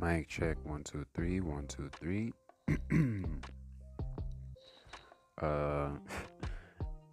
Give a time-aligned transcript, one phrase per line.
[0.00, 2.34] Mic check one two three one two three.
[5.40, 5.88] uh,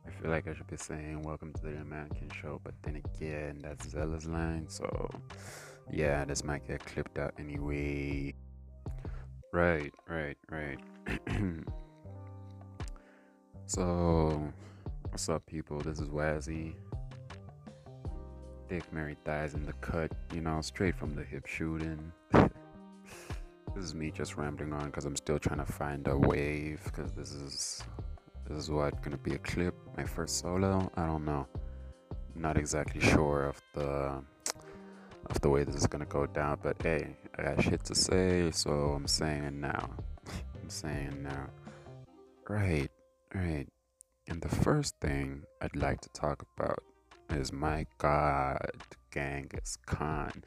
[0.06, 3.60] I feel like I should be saying welcome to the Amannequin show, but then again,
[3.64, 5.10] that's Zella's line, so
[5.90, 8.34] yeah, this might get clipped out anyway.
[9.54, 10.80] Right, right, right.
[13.66, 14.52] so,
[15.10, 15.80] what's up, people?
[15.80, 16.74] This is Wazzy.
[18.68, 22.12] Thick Mary thighs in the cut, you know, straight from the hip shooting.
[23.76, 27.12] this is me just rambling on because I'm still trying to find a wave because
[27.14, 27.84] this is
[28.48, 30.92] this is what gonna be a clip, my first solo.
[30.96, 31.48] I don't know.
[32.36, 34.22] not exactly sure of the
[35.28, 38.52] of the way this is gonna go down, but hey, I got shit to say,
[38.52, 39.90] so I'm saying it now.
[40.62, 41.48] I'm saying it now.
[42.48, 42.92] Right,
[43.34, 43.68] right.
[44.28, 46.84] And the first thing I'd like to talk about
[47.30, 48.72] is my god,
[49.12, 50.44] Genghis Khan.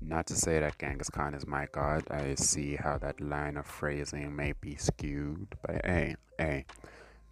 [0.00, 2.04] Not to say that Genghis Khan is my god.
[2.10, 6.64] I see how that line of phrasing may be skewed, but hey, hey,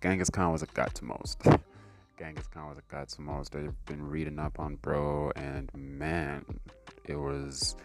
[0.02, 1.42] Genghis Khan was a god to most.
[2.18, 3.56] Genghis Khan was a god to most.
[3.56, 6.44] I've been reading up on bro, and man,
[7.04, 7.76] it was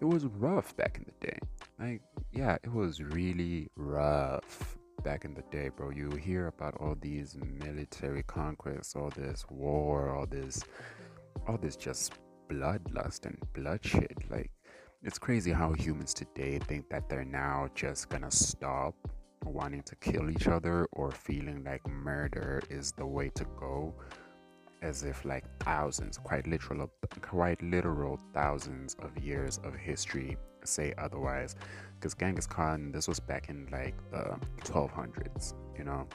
[0.00, 1.38] it was rough back in the day.
[1.78, 5.90] Like, yeah, it was really rough back in the day, bro.
[5.90, 10.64] You hear about all these military conquests, all this war, all this,
[11.46, 12.12] all this just
[12.48, 14.16] bloodlust and bloodshed.
[14.30, 14.50] Like,
[15.02, 18.94] it's crazy how humans today think that they're now just gonna stop
[19.44, 23.94] wanting to kill each other or feeling like murder is the way to go
[24.82, 31.56] as if like thousands quite literal quite literal thousands of years of history say otherwise
[31.96, 36.06] because Genghis Khan this was back in like the 1200s you know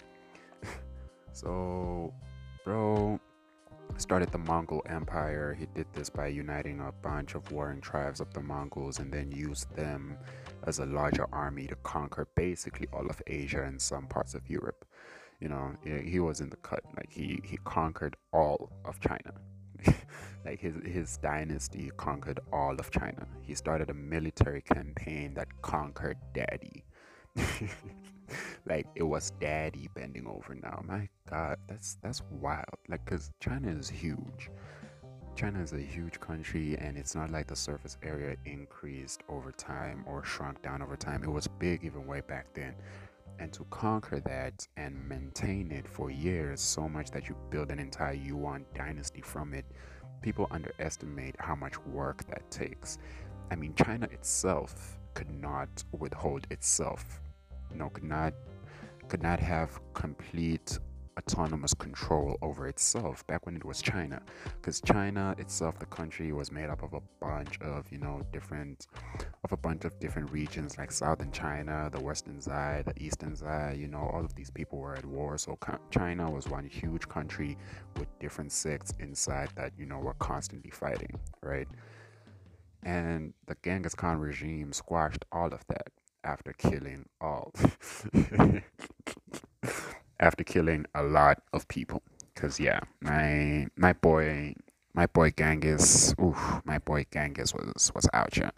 [1.31, 2.13] so
[2.63, 3.19] bro
[3.97, 5.55] started the Mongol Empire.
[5.57, 9.31] He did this by uniting a bunch of warring tribes of the Mongols and then
[9.31, 10.17] used them
[10.65, 14.85] as a larger army to conquer basically all of Asia and some parts of Europe.
[15.39, 16.83] You know, he was in the cut.
[16.97, 19.33] Like he he conquered all of China.
[20.45, 23.25] like his his dynasty conquered all of China.
[23.41, 26.83] He started a military campaign that conquered Daddy.
[28.65, 30.55] like it was daddy bending over.
[30.55, 32.65] Now my god that's that's wild.
[32.87, 34.49] Like because china is huge.
[35.35, 40.03] China is a huge country and it's not like the surface area increased over time
[40.05, 41.23] or shrunk down over time.
[41.23, 42.75] It was big even way back then.
[43.39, 47.79] And to conquer that and maintain it for years so much that you build an
[47.79, 49.65] entire yuan dynasty from it
[50.21, 52.97] people underestimate how much work that takes.
[53.49, 57.21] I mean china itself could not withhold itself
[57.71, 58.33] you know could not
[59.07, 60.77] could not have complete
[61.19, 64.21] autonomous control over itself back when it was China.
[64.55, 68.87] Because China itself the country was made up of a bunch of you know different
[69.43, 73.77] of a bunch of different regions like southern China the western side the eastern side
[73.77, 75.37] you know all of these people were at war.
[75.37, 75.57] So
[75.91, 77.57] China was one huge country
[77.97, 81.67] with different sects inside that you know were constantly fighting right?
[82.83, 85.87] And the Genghis Khan regime squashed all of that
[86.29, 87.51] after killing all
[90.19, 92.03] after killing a lot of people.
[92.33, 94.53] Because yeah my my boy
[94.93, 98.51] my boy Genghis oof, my boy Genghis was was out here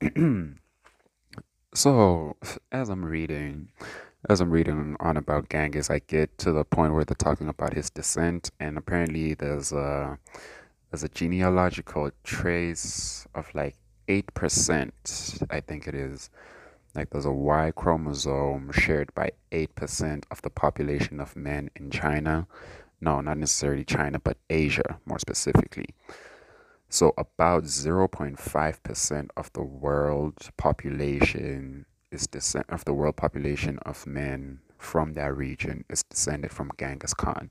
[1.74, 2.36] so
[2.72, 3.68] as I'm reading
[4.28, 7.74] as I'm reading on about Genghis I get to the point where they're talking about
[7.74, 10.18] his descent and apparently there's a
[10.90, 13.76] there's a genealogical trace of like
[14.08, 16.30] 8% I think it is
[16.96, 22.46] like there's a Y chromosome shared by 8% of the population of men in China.
[23.00, 25.90] No, not necessarily China, but Asia more specifically.
[26.88, 34.60] So about 0.5% of the world population is descent of the world population of men
[34.78, 37.50] from that region is descended from Genghis Khan.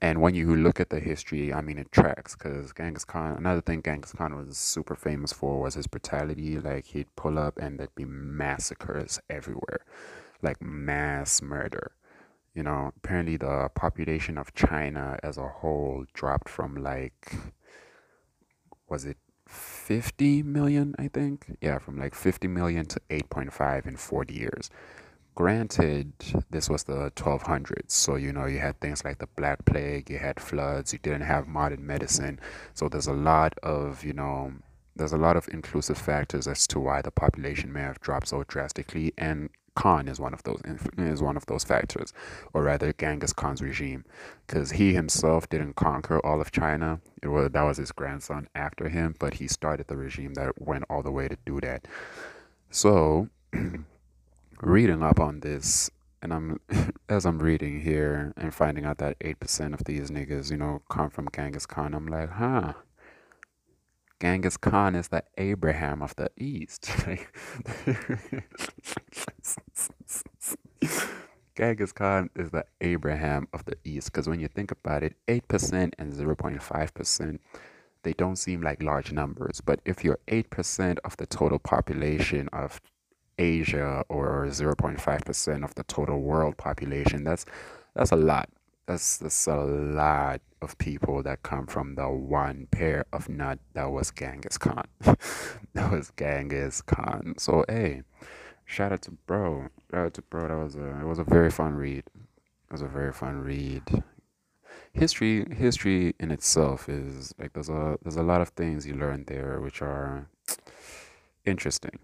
[0.00, 3.60] And when you look at the history, I mean, it tracks because Genghis Khan, another
[3.60, 6.58] thing Genghis Khan was super famous for was his brutality.
[6.58, 9.80] Like, he'd pull up and there'd be massacres everywhere,
[10.40, 11.92] like mass murder.
[12.54, 17.32] You know, apparently the population of China as a whole dropped from like,
[18.88, 19.16] was it
[19.48, 21.56] 50 million, I think?
[21.60, 24.70] Yeah, from like 50 million to 8.5 in 40 years
[25.38, 26.12] granted
[26.50, 30.18] this was the 1200s so you know you had things like the black plague you
[30.18, 32.40] had floods you didn't have modern medicine
[32.74, 34.52] so there's a lot of you know
[34.96, 38.42] there's a lot of inclusive factors as to why the population may have dropped so
[38.48, 40.60] drastically and Khan is one of those
[40.98, 42.12] is one of those factors,
[42.52, 44.04] or rather Genghis Khan's regime,
[44.44, 47.00] because he himself didn't conquer all of China.
[47.22, 50.82] It was that was his grandson after him, but he started the regime that went
[50.90, 51.86] all the way to do that.
[52.70, 53.28] So,
[54.62, 55.90] reading up on this,
[56.22, 56.60] and I'm
[57.08, 60.82] as I'm reading here and finding out that eight percent of these niggas, you know,
[60.88, 61.94] come from Genghis Khan.
[61.94, 62.74] I'm like, huh.
[64.20, 66.90] Genghis Khan is the Abraham of the East.
[71.56, 75.92] Genghis Khan is the Abraham of the East because when you think about it, 8%
[75.98, 77.38] and 0.5%,
[78.02, 79.60] they don't seem like large numbers.
[79.60, 82.80] But if you're 8% of the total population of
[83.38, 87.44] Asia or 0.5% of the total world population, that's
[87.94, 88.48] that's a lot.
[88.86, 93.90] That's that's a lot of people that come from the one pair of nut that
[93.90, 94.86] was Genghis Khan.
[95.74, 97.34] that was Genghis Khan.
[97.38, 98.02] So hey,
[98.64, 99.68] shout out to bro.
[99.90, 100.48] Shout out to bro.
[100.48, 102.04] That was a it was a very fun read.
[102.16, 103.82] It was a very fun read.
[104.92, 109.24] History history in itself is like there's a there's a lot of things you learn
[109.26, 110.28] there which are
[111.44, 111.98] interesting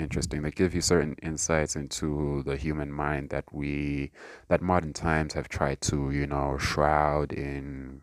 [0.00, 0.42] interesting.
[0.42, 4.10] They give you certain insights into the human mind that we
[4.48, 8.02] that modern times have tried to you know shroud in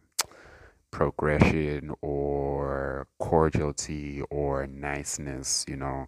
[0.91, 6.07] progression or cordiality or niceness you know.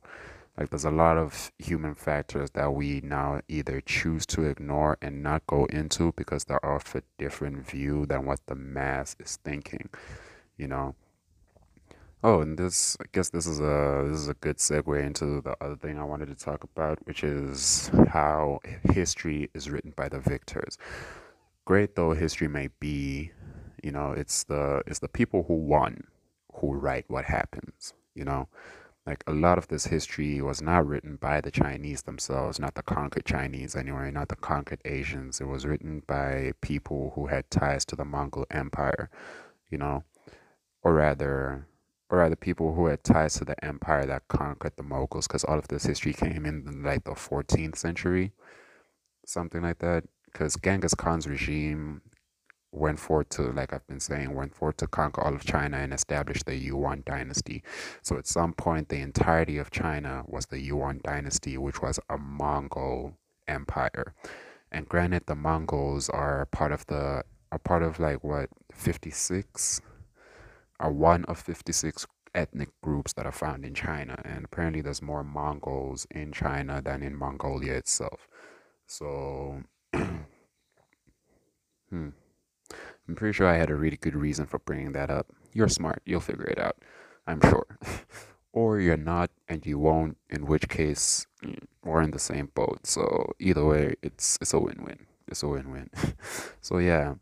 [0.58, 5.24] Like there's a lot of human factors that we now either choose to ignore and
[5.24, 9.90] not go into because they're of a different view than what the mass is thinking
[10.58, 10.96] you know
[12.22, 15.56] Oh, and this, I guess this is a this is a good segue into the
[15.62, 18.60] other thing I wanted to talk about, which is how
[18.92, 20.78] history is written by the victors.
[21.66, 23.32] Great though history may be,
[23.82, 26.04] you know, it's the it's the people who won
[26.56, 28.50] who write what happens, you know.
[29.06, 32.84] Like a lot of this history was not written by the Chinese themselves, not the
[32.84, 35.40] conquered Chinese anyway, not the conquered Asians.
[35.40, 39.10] It was written by people who had ties to the Mongol Empire,
[39.72, 40.04] you know,
[40.84, 41.66] or rather
[42.10, 45.44] or are the people who had ties to the empire that conquered the Moguls, because
[45.44, 48.32] all of this history came in like the 14th century,
[49.26, 50.06] something like that.
[50.26, 52.02] Because Genghis Khan's regime
[52.72, 55.94] went forth to, like I've been saying, went forth to conquer all of China and
[55.94, 57.64] establish the Yuan dynasty.
[58.04, 62.18] So at some point, the entirety of China was the Yuan dynasty, which was a
[62.18, 63.18] Mongol
[63.48, 64.14] empire.
[64.72, 69.82] And granted, the Mongols are part of the are part of like what 56
[70.80, 74.22] are one of 56 ethnic groups that are found in China.
[74.24, 78.28] And apparently, there's more Mongols in China than in Mongolia itself.
[78.86, 80.10] So, hmm,
[81.92, 85.28] I'm pretty sure I had a really good reason for bringing that up.
[85.54, 86.78] You're smart, you'll figure it out,
[87.28, 87.66] I'm sure.
[88.54, 92.86] or you're not and you won't, in which case, mm, we're in the same boat.
[92.86, 95.06] So, either way, it's, it's a win win.
[95.28, 95.90] It's a win win.
[96.62, 97.16] so, yeah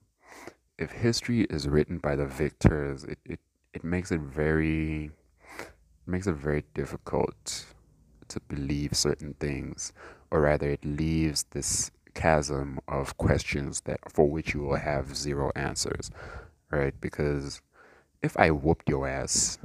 [0.77, 3.39] if history is written by the victors, it, it
[3.77, 5.11] it makes it very
[6.07, 7.65] makes it very difficult
[8.27, 9.93] to believe certain things
[10.31, 15.51] or rather it leaves this chasm of questions that for which you will have zero
[15.55, 16.09] answers
[16.71, 16.99] right?
[16.99, 17.61] Because
[18.23, 19.59] if i whooped your ass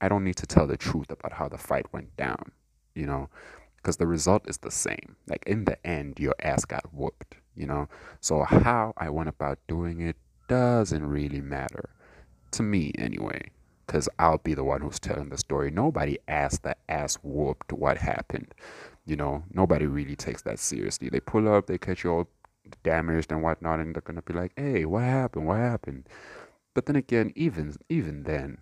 [0.00, 2.52] i don't need to tell the truth about how the fight went down
[2.94, 3.28] you know?
[3.76, 5.14] Because the result is the same.
[5.28, 7.88] Like in the end your ass got whooped you know?
[8.20, 10.16] So how i went about doing it
[10.46, 11.90] doesn't really matter
[12.52, 13.50] to me anyway,
[13.86, 15.70] because I'll be the one who's telling the story.
[15.70, 18.54] Nobody asked the ass whooped what happened.
[19.06, 21.08] You know, nobody really takes that seriously.
[21.08, 22.28] They pull up, they catch you all
[22.82, 25.46] damaged and whatnot, and they're gonna be like, "Hey, what happened?
[25.46, 26.08] What happened?"
[26.74, 28.58] But then again, even even then,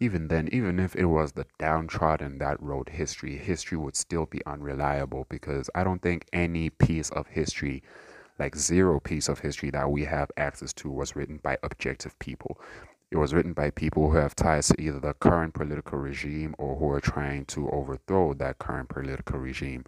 [0.00, 4.44] even then, even if it was the downtrodden that wrote history, history would still be
[4.46, 7.82] unreliable because I don't think any piece of history
[8.38, 12.58] like zero piece of history that we have access to was written by objective people.
[13.12, 16.76] It was written by people who have ties to either the current political regime or
[16.76, 19.84] who are trying to overthrow that current political regime.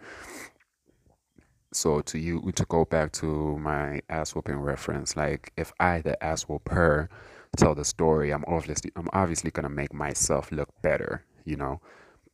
[1.72, 6.22] So to you to go back to my ass whooping reference, like if I the
[6.22, 7.08] ass whooper
[7.56, 11.80] tell the story, I'm obviously I'm obviously gonna make myself look better, you know,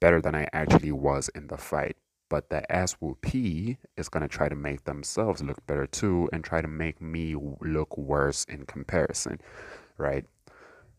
[0.00, 1.96] better than I actually was in the fight
[2.28, 6.62] but the ass whoopee is to try to make themselves look better too and try
[6.62, 9.40] to make me look worse in comparison,
[9.98, 10.24] right?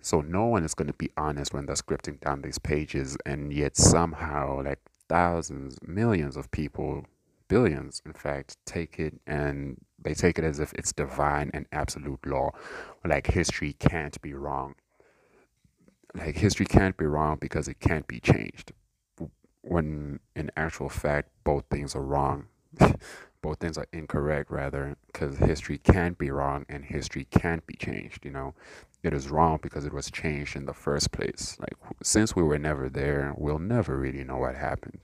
[0.01, 3.53] So no one is going to be honest when they're scripting down these pages, and
[3.53, 7.05] yet somehow, like thousands, millions of people,
[7.47, 12.25] billions, in fact, take it and they take it as if it's divine and absolute
[12.25, 12.51] law.
[13.05, 14.75] Like history can't be wrong.
[16.15, 18.71] Like history can't be wrong because it can't be changed
[19.61, 22.47] when in actual fact both things are wrong
[23.41, 28.25] both things are incorrect rather because history can't be wrong and history can't be changed
[28.25, 28.53] you know
[29.03, 32.59] it is wrong because it was changed in the first place like since we were
[32.59, 34.99] never there we'll never really know what happened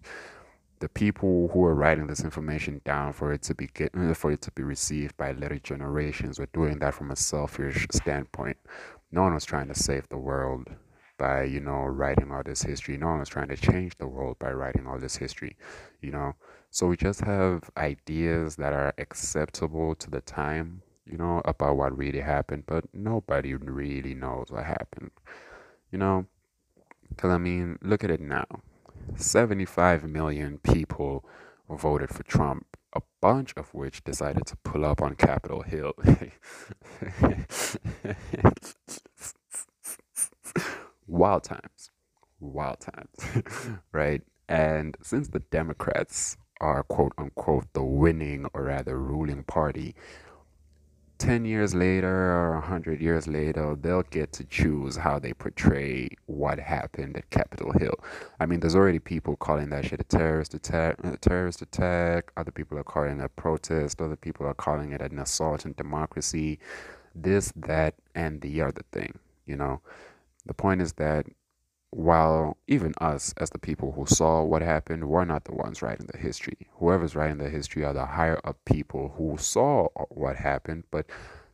[0.80, 4.32] the people who are writing this information down for it to be get, uh, for
[4.32, 8.58] it to be received by later generations were doing that from a selfish standpoint.
[9.12, 10.70] No one was trying to save the world
[11.18, 12.98] by you know writing all this history.
[12.98, 15.56] No one was trying to change the world by writing all this history.
[16.02, 16.36] You know,
[16.70, 20.84] so we just have ideas that are acceptable to the time.
[21.10, 25.12] You know about what really happened, but nobody really knows what happened.
[25.92, 26.26] You know,
[27.10, 28.46] because I mean, look at it now
[29.16, 31.24] 75 million people
[31.70, 35.94] voted for Trump, a bunch of which decided to pull up on Capitol Hill.
[41.08, 41.92] wild times.
[42.40, 43.18] Wild times.
[43.92, 44.22] right?
[44.48, 49.96] And since the Democrats are quote unquote the winning or rather ruling party,
[51.18, 56.60] 10 years later or 100 years later, they'll get to choose how they portray what
[56.60, 57.96] happened at Capitol Hill.
[58.40, 62.32] I mean, there's already people calling that shit a terrorist attack, a terrorist attack.
[62.38, 64.02] Other people are calling it a protest.
[64.02, 66.60] Other people are calling it an assault on democracy.
[67.16, 69.82] This, that, and the other thing, you know.
[70.46, 71.26] The point is that
[71.92, 76.08] while even us, as the people who saw what happened, we're not the ones writing
[76.12, 76.68] the history.
[76.76, 81.08] Whoever's writing the history are the higher up people who saw what happened, but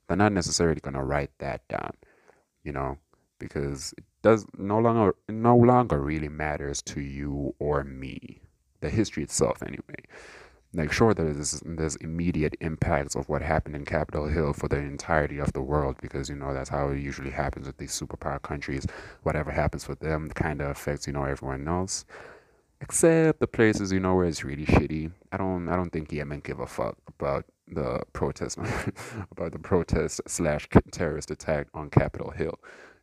[0.08, 1.92] they're not necessarily going to write that down,
[2.64, 2.98] you know,
[3.40, 8.42] because it does no longer no longer really matters to you or me,
[8.82, 10.04] the history itself anyway
[10.74, 15.38] like sure there's there's immediate impacts of what happened in Capitol Hill for the entirety
[15.40, 18.86] of the world because you know that's how it usually happens with these superpower countries.
[19.24, 22.06] Whatever happens for them kind of affects you know everyone else,
[22.82, 25.12] except the places you know where it's really shitty.
[25.32, 28.58] I don't I don't think Yemen give a fuck about the protest
[29.32, 32.58] about the protest slash terrorist attack on Capitol Hill,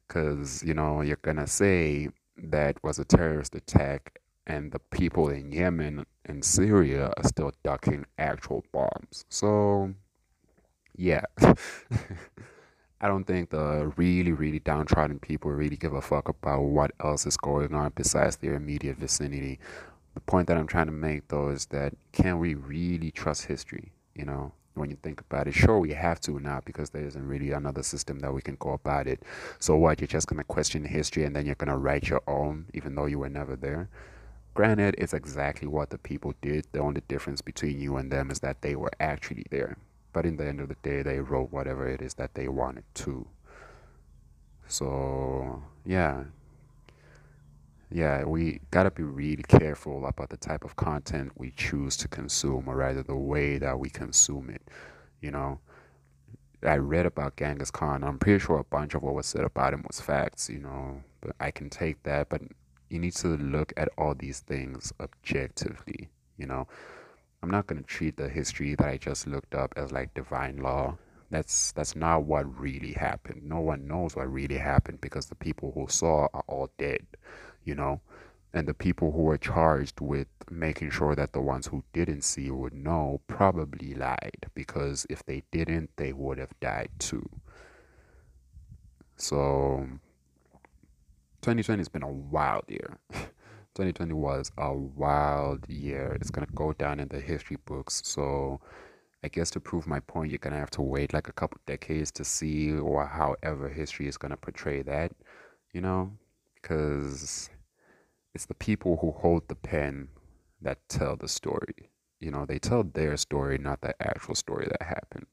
[0.08, 4.19] because you know you're gonna say that was a terrorist attack
[4.50, 9.24] and the people in Yemen and Syria are still ducking actual bombs.
[9.28, 9.94] So,
[10.96, 11.22] yeah.
[13.02, 17.26] I don't think the really, really downtrodden people really give a fuck about what else
[17.26, 19.60] is going on besides their immediate vicinity.
[20.14, 23.92] The point that I'm trying to make, though, is that can we really trust history?
[24.16, 27.26] You know, when you think about it, sure, we have to now because there isn't
[27.26, 29.22] really another system that we can go about it.
[29.60, 30.00] So, what?
[30.00, 32.96] You're just going to question history and then you're going to write your own, even
[32.96, 33.88] though you were never there?
[34.54, 36.66] Granted, it's exactly what the people did.
[36.72, 39.76] The only difference between you and them is that they were actually there.
[40.12, 42.84] But in the end of the day, they wrote whatever it is that they wanted
[42.94, 43.26] to.
[44.66, 46.24] So, yeah.
[47.92, 52.68] Yeah, we gotta be really careful about the type of content we choose to consume,
[52.68, 54.62] or rather, the way that we consume it.
[55.20, 55.60] You know,
[56.62, 58.04] I read about Genghis Khan.
[58.04, 61.02] I'm pretty sure a bunch of what was said about him was facts, you know,
[61.20, 62.28] but I can take that.
[62.28, 62.42] But
[62.90, 66.66] you need to look at all these things objectively you know?
[67.42, 70.58] I'm not going to treat the history that i just looked up as like divine
[70.58, 70.98] law.
[71.30, 73.42] That's that's not what really happened.
[73.44, 77.06] No one knows what really happened because the people who saw are all dead
[77.64, 78.00] you know?
[78.52, 82.50] And the people who were charged with making sure that the ones who didn't see
[82.50, 87.28] would know probably lied because if they didn't they would have died too.
[89.16, 89.86] So
[91.42, 92.98] 2020 has been a wild year.
[93.74, 96.16] 2020 was a wild year.
[96.20, 98.02] It's gonna go down in the history books.
[98.04, 98.60] So,
[99.24, 102.10] I guess to prove my point, you're gonna have to wait like a couple decades
[102.12, 105.12] to see or however history is gonna portray that,
[105.72, 106.12] you know,
[106.54, 107.48] because
[108.34, 110.08] it's the people who hold the pen
[110.60, 111.90] that tell the story.
[112.20, 115.26] You know, they tell their story, not the actual story that happened.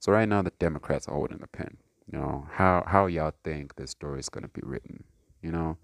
[0.00, 1.76] So right now, the Democrats are holding the pen.
[2.10, 5.04] You know, how how y'all think this story is gonna be written?
[5.44, 5.76] You know,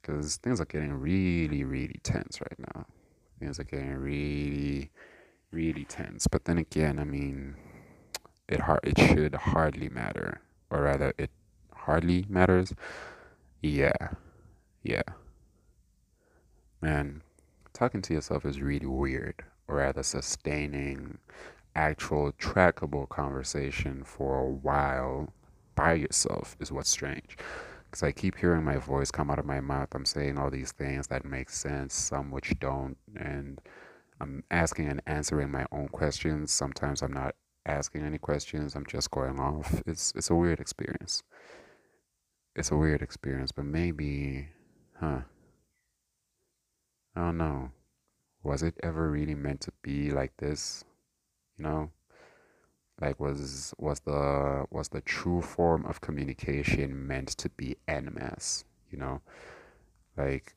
[0.00, 2.86] because things are getting really, really tense right now.
[3.38, 4.90] Things are getting really,
[5.50, 6.26] really tense.
[6.26, 7.56] But then again, I mean,
[8.48, 10.40] it hard it should hardly matter,
[10.70, 11.30] or rather, it
[11.74, 12.72] hardly matters.
[13.60, 14.08] Yeah,
[14.82, 15.02] yeah.
[16.80, 17.22] Man,
[17.72, 21.18] talking to yourself is really weird, or rather, sustaining
[21.76, 25.32] actual trackable conversation for a while
[25.74, 27.36] by yourself is what's strange
[27.92, 29.88] because I keep hearing my voice come out of my mouth.
[29.94, 33.60] I'm saying all these things that make sense, some which don't, and
[34.18, 36.50] I'm asking and answering my own questions.
[36.50, 37.34] Sometimes I'm not
[37.66, 38.74] asking any questions.
[38.74, 39.82] I'm just going off.
[39.86, 41.22] It's it's a weird experience.
[42.56, 44.48] It's a weird experience, but maybe,
[44.98, 45.20] huh?
[47.14, 47.72] I don't know.
[48.42, 50.82] Was it ever really meant to be like this?
[51.58, 51.90] You know?
[53.00, 58.98] Like was was the was the true form of communication meant to be masse you
[58.98, 59.20] know
[60.16, 60.54] like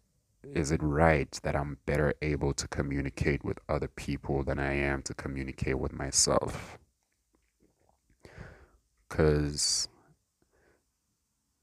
[0.54, 5.02] is it right that I'm better able to communicate with other people than I am
[5.04, 6.78] to communicate with myself?
[9.08, 9.88] Because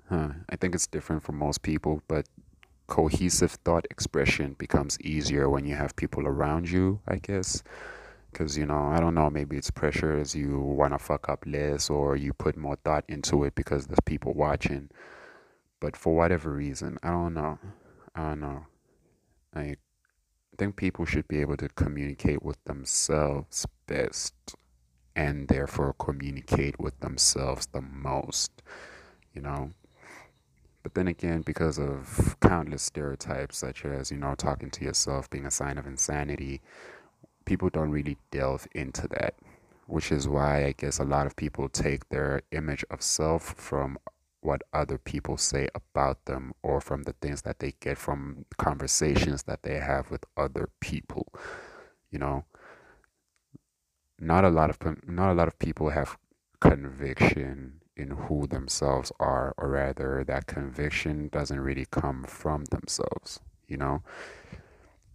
[0.08, 2.26] huh, I think it's different for most people, but
[2.86, 7.62] cohesive thought expression becomes easier when you have people around you, I guess.
[8.32, 11.44] Because, you know, I don't know, maybe it's pressure as you want to fuck up
[11.46, 14.88] less or you put more thought into it because there's people watching.
[15.80, 17.58] But for whatever reason, I don't know.
[18.14, 18.66] I don't know.
[19.54, 19.76] I
[20.56, 24.34] think people should be able to communicate with themselves best
[25.14, 28.62] and therefore communicate with themselves the most,
[29.34, 29.72] you know?
[30.82, 35.46] But then again, because of countless stereotypes, such as, you know, talking to yourself being
[35.46, 36.62] a sign of insanity,
[37.44, 39.34] people don't really delve into that.
[39.86, 43.98] Which is why I guess a lot of people take their image of self from
[44.40, 49.44] what other people say about them or from the things that they get from conversations
[49.44, 51.32] that they have with other people.
[52.10, 52.44] You know,
[54.18, 56.16] not a lot of not a lot of people have
[56.60, 63.76] conviction in who themselves are, or rather, that conviction doesn't really come from themselves, you
[63.76, 64.02] know?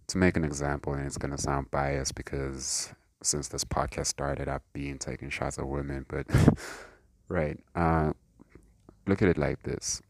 [0.08, 4.48] To make an example, and it's going to sound biased because since this podcast started,
[4.48, 6.26] I've been taking shots at women, but
[7.28, 7.58] right.
[7.74, 8.12] Uh,
[9.06, 10.02] look at it like this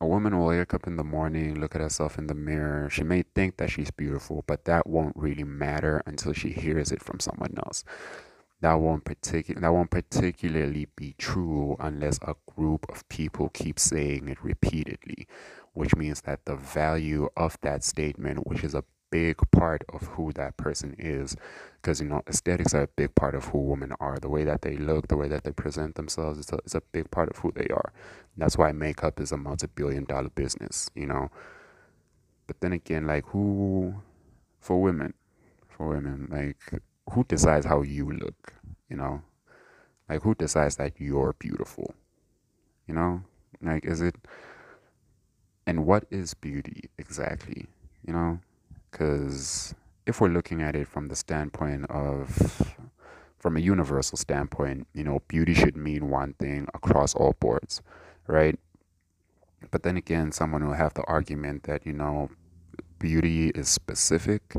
[0.00, 2.90] a woman will wake up in the morning, look at herself in the mirror.
[2.90, 7.02] She may think that she's beautiful, but that won't really matter until she hears it
[7.02, 7.84] from someone else
[8.64, 14.26] that won't particular that won't particularly be true unless a group of people keep saying
[14.26, 15.26] it repeatedly
[15.74, 20.32] which means that the value of that statement which is a big part of who
[20.32, 21.36] that person is
[21.80, 24.62] because you know aesthetics are a big part of who women are the way that
[24.62, 27.36] they look the way that they present themselves is a, is a big part of
[27.38, 27.92] who they are
[28.36, 31.30] that's why makeup is a multi-billion dollar business you know
[32.46, 33.94] but then again like who
[34.60, 35.14] for women
[35.68, 36.82] for women like
[37.12, 38.54] who decides how you look?
[38.88, 39.22] You know,
[40.08, 41.94] like who decides that you're beautiful?
[42.86, 43.22] You know,
[43.62, 44.16] like is it?
[45.66, 47.66] And what is beauty exactly?
[48.06, 48.40] You know,
[48.90, 49.74] because
[50.06, 52.76] if we're looking at it from the standpoint of
[53.38, 57.82] from a universal standpoint, you know, beauty should mean one thing across all boards,
[58.26, 58.58] right?
[59.70, 62.30] But then again, someone will have the argument that, you know,
[62.98, 64.54] beauty is specific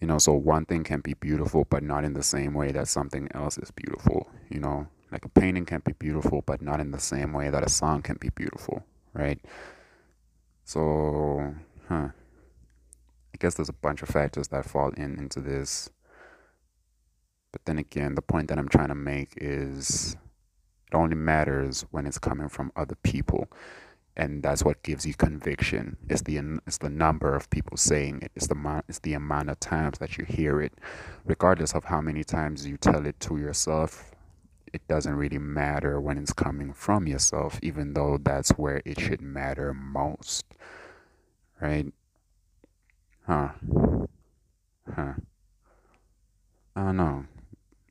[0.00, 2.88] you know so one thing can be beautiful but not in the same way that
[2.88, 6.90] something else is beautiful you know like a painting can be beautiful but not in
[6.90, 9.38] the same way that a song can be beautiful right
[10.64, 11.54] so
[11.88, 12.08] huh
[13.34, 15.90] i guess there's a bunch of factors that fall in into this
[17.52, 20.16] but then again the point that i'm trying to make is
[20.90, 23.48] it only matters when it's coming from other people
[24.16, 25.96] and that's what gives you conviction.
[26.08, 28.32] It's the it's the number of people saying it.
[28.34, 30.74] It's the it's the amount of times that you hear it,
[31.24, 34.10] regardless of how many times you tell it to yourself.
[34.72, 39.20] It doesn't really matter when it's coming from yourself, even though that's where it should
[39.20, 40.46] matter most,
[41.60, 41.92] right?
[43.26, 43.50] Huh?
[44.94, 45.14] Huh?
[46.74, 47.24] I don't know.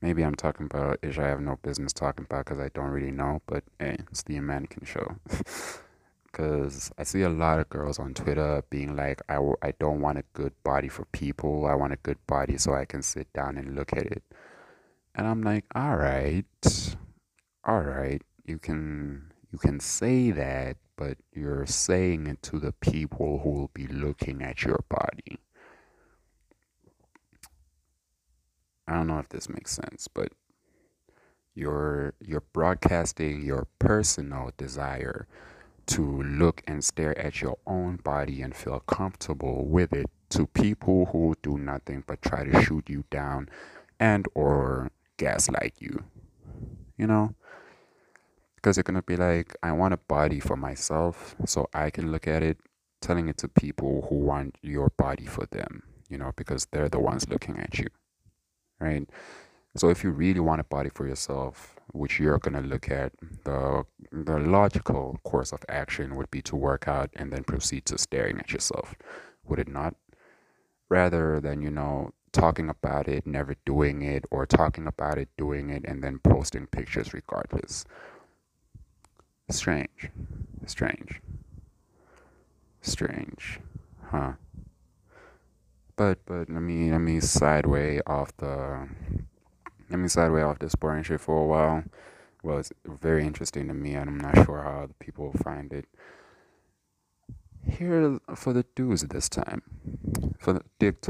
[0.00, 3.12] Maybe I'm talking about ish I have no business talking about because I don't really
[3.12, 5.16] know, but hey, it's the Mannequin Show.
[6.26, 10.00] because I see a lot of girls on Twitter being like, I w- I don't
[10.00, 11.66] want a good body for people.
[11.66, 14.22] I want a good body so I can sit down and look at it.
[15.14, 16.46] And I'm like, all right,
[17.64, 23.40] all right, you can you can say that, but you're saying it to the people
[23.40, 25.38] who will be looking at your body.
[28.88, 30.32] I don't know if this makes sense, but
[31.54, 35.26] you're you're broadcasting your personal desire
[35.86, 41.06] to look and stare at your own body and feel comfortable with it to people
[41.06, 43.48] who do nothing but try to shoot you down
[44.00, 44.90] and or
[45.22, 45.94] gaslight you
[46.96, 47.34] you know
[48.56, 52.26] because you're gonna be like i want a body for myself so i can look
[52.26, 52.58] at it
[53.00, 57.04] telling it to people who want your body for them you know because they're the
[57.10, 57.88] ones looking at you
[58.80, 59.08] right
[59.76, 63.12] so if you really want a body for yourself, which you're going to look at,
[63.44, 67.96] the the logical course of action would be to work out and then proceed to
[67.96, 68.94] staring at yourself.
[69.46, 69.94] Would it not?
[70.90, 75.70] Rather than, you know, talking about it, never doing it, or talking about it, doing
[75.70, 77.84] it, and then posting pictures regardless.
[79.50, 80.10] Strange.
[80.66, 81.20] Strange.
[82.82, 83.60] Strange.
[84.10, 84.32] Huh.
[85.96, 88.88] But but let me let me sideway off the
[89.90, 91.84] let me sideway off this boring shit for a while.
[92.42, 95.86] Well, it's very interesting to me, and I'm not sure how other people find it.
[97.66, 99.62] here for the dudes this time.
[100.38, 101.00] For the dick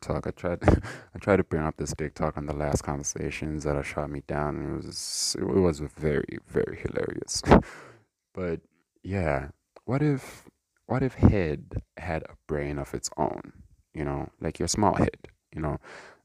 [0.00, 0.26] talk.
[0.26, 0.62] I tried
[1.14, 4.22] I tried to bring up this TikTok on the last conversations that I shot me
[4.26, 4.62] down.
[4.62, 7.42] It was it was very, very hilarious.
[8.34, 8.60] but
[9.02, 9.48] yeah.
[9.84, 10.44] What if
[10.86, 13.52] what if head had a brain of its own?
[13.94, 15.78] You know, like your small head, you know.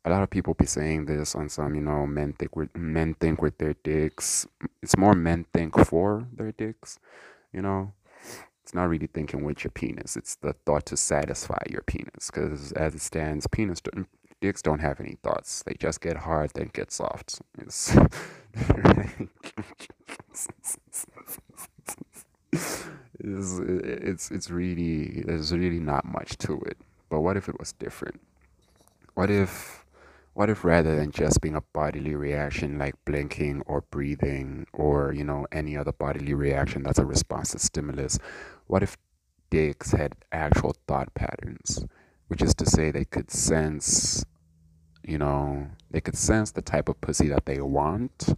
[0.05, 3.13] A lot of people be saying this on some, you know, men think with men
[3.15, 4.47] think with their dicks.
[4.81, 6.97] It's more men think for their dicks,
[7.51, 7.91] you know
[8.67, 10.17] it's not really thinking with your penis.
[10.17, 12.29] It's the thought to satisfy your penis.
[12.29, 13.81] Because as it stands, penis
[14.41, 15.63] dicks don't have any thoughts.
[15.63, 17.39] They just get hard, then get soft.
[17.59, 17.95] It's,
[23.21, 26.77] it's it's really there's really not much to it.
[27.09, 28.19] But what if it was different?
[29.13, 29.85] What if
[30.37, 35.23] what if rather than just being a bodily reaction like blinking or breathing or, you
[35.23, 38.19] know, any other bodily reaction that's a response to stimulus,
[38.67, 38.95] what if
[39.49, 41.83] dicks had actual thought patterns?
[42.27, 44.23] Which is to say they could sense,
[45.03, 48.35] you know, they could sense the type of pussy that they want.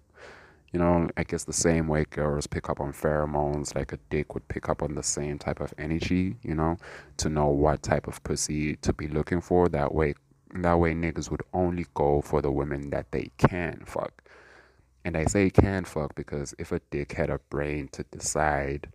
[0.72, 4.36] You know, I guess the same way girls pick up on pheromones, like a dick
[4.36, 6.78] would pick up on the same type of energy, you know,
[7.18, 9.68] to know what type of pussy to be looking for.
[9.68, 10.14] That way,
[10.54, 14.24] that way, niggas would only go for the women that they can fuck.
[15.06, 18.90] And I say can fuck because if a dick had a brain to decide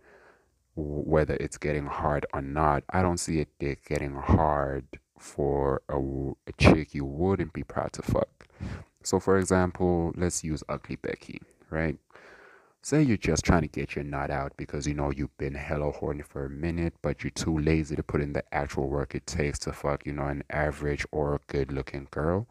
[0.75, 4.85] whether it's getting hard or not, I don't see a dick getting hard
[5.17, 8.47] for a, a chick you wouldn't be proud to fuck.
[9.03, 11.97] So, for example, let's use Ugly Becky, right?
[12.85, 15.89] Say you're just trying to get your nut out because you know you've been hella
[15.89, 19.25] horny for a minute, but you're too lazy to put in the actual work it
[19.25, 22.47] takes to fuck, you know, an average or good looking girl.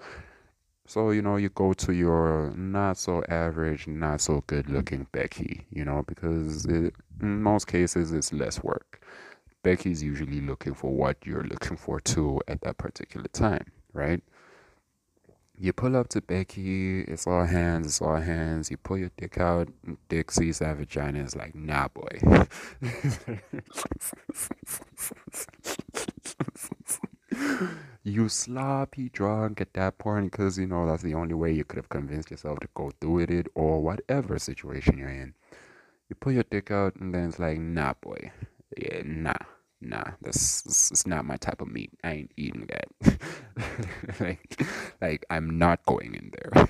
[0.88, 5.68] So, you know, you go to your not so average, not so good looking Becky,
[5.70, 9.00] you know, because it, in most cases it's less work.
[9.62, 14.20] Becky's usually looking for what you're looking for too at that particular time, right?
[15.58, 18.70] You pull up to Becky, it's all hands, it's all hands.
[18.70, 19.68] You pull your dick out,
[20.08, 22.08] dick sees that vagina, is like, nah, boy.
[28.02, 31.76] you sloppy drunk at that point because you know that's the only way you could
[31.76, 35.34] have convinced yourself to go through with it or whatever situation you're in.
[36.08, 38.32] You pull your dick out, and then it's like, nah, boy.
[38.76, 39.34] Yeah, nah
[39.84, 41.90] nah, this, this is not my type of meat.
[42.02, 43.18] I ain't eating that.
[44.20, 44.62] like,
[45.00, 46.68] like I'm not going in there.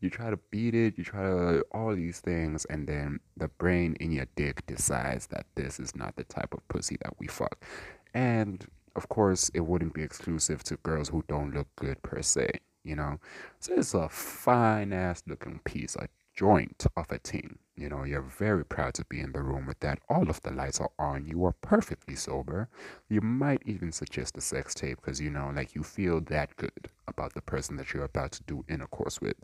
[0.00, 3.96] you try to beat it, you try to all these things, and then the brain
[4.00, 7.64] in your dick decides that this is not the type of pussy that we fuck.
[8.12, 8.66] And
[8.96, 12.94] of course, it wouldn't be exclusive to girls who don't look good per se, you
[12.94, 13.18] know.
[13.60, 17.58] So it's a fine ass looking piece, a joint of a team.
[17.76, 19.98] You know, you're very proud to be in the room with that.
[20.08, 21.26] All of the lights are on.
[21.26, 22.68] You are perfectly sober.
[23.08, 26.88] You might even suggest a sex tape because, you know, like you feel that good
[27.08, 29.36] about the person that you're about to do intercourse with.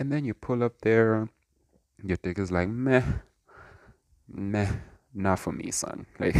[0.00, 1.28] And then you pull up there,
[2.02, 3.04] your dick is like, meh,
[4.28, 4.72] meh,
[5.14, 6.06] not for me, son.
[6.18, 6.36] Like,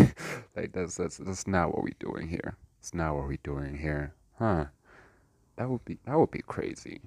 [0.57, 2.57] like that's, that's, that's not what we're doing here.
[2.81, 4.15] It's not what we're doing here.
[4.37, 4.65] Huh.
[5.57, 7.01] That would be, that would be crazy.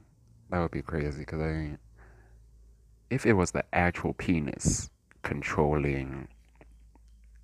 [0.49, 1.77] That would be crazy because I
[3.15, 4.89] if it was the actual penis
[5.23, 6.27] controlling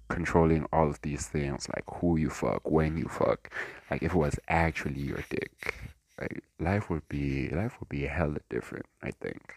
[0.10, 3.50] controlling all of these things like who you fuck when you fuck
[3.90, 5.74] like if it was actually your dick
[6.20, 9.56] like life would be life would be hella different i think.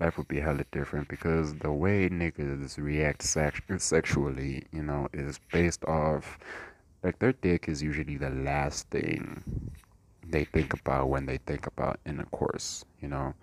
[0.00, 5.38] Life would be hella different because the way niggas react sex- sexually you know is
[5.52, 6.38] based off
[7.04, 9.44] like their dick is usually the last thing
[10.26, 13.34] they think about when they think about intercourse you know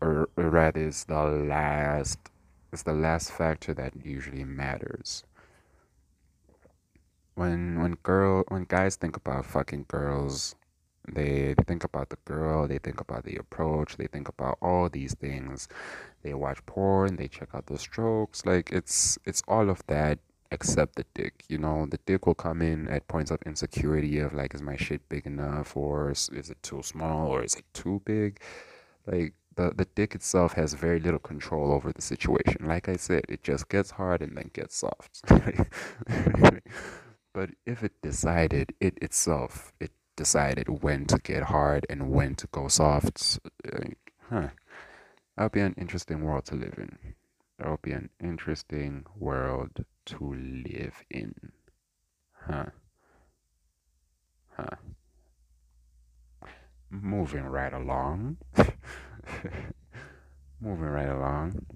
[0.00, 2.18] or, rather is the last
[2.72, 5.24] is the last factor that usually matters.
[7.34, 10.54] When when girl when guys think about fucking girls,
[11.08, 15.14] they think about the girl, they think about the approach, they think about all these
[15.14, 15.68] things.
[16.22, 20.18] They watch porn, they check out the strokes, like it's it's all of that
[20.50, 21.44] except the dick.
[21.48, 24.76] You know, the dick will come in at points of insecurity of like, is my
[24.76, 28.40] shit big enough, or is, is it too small, or is it too big?
[29.06, 32.64] Like the, the dick itself has very little control over the situation.
[32.64, 35.20] Like I said, it just gets hard and then gets soft.
[37.34, 42.46] but if it decided, it itself, it decided when to get hard and when to
[42.52, 43.40] go soft,
[44.30, 44.48] huh,
[45.36, 46.96] that would be an interesting world to live in.
[47.58, 50.18] That would be an interesting world to
[50.64, 51.34] live in.
[52.46, 52.66] Huh.
[54.56, 54.76] Huh.
[56.90, 58.36] Moving right along.
[60.60, 61.66] Moving right along.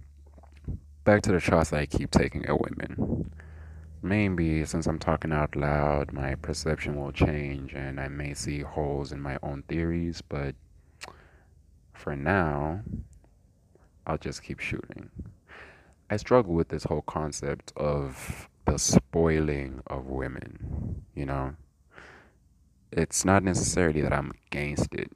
[1.04, 3.30] back to the shots that I keep taking at women.
[4.02, 9.12] Maybe since I'm talking out loud, my perception will change and I may see holes
[9.12, 10.54] in my own theories, but
[11.92, 12.80] for now,
[14.06, 15.10] I'll just keep shooting.
[16.10, 21.54] I struggle with this whole concept of the spoiling of women, you know?
[22.90, 25.10] It's not necessarily that I'm against it.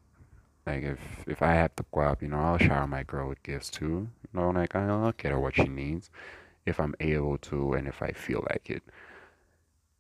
[0.67, 3.43] Like if if I have to go out, you know, I'll shower my girl with
[3.43, 4.09] gifts too.
[4.23, 6.11] You know, like I'll get her what she needs
[6.67, 8.83] if I'm able to and if I feel like it.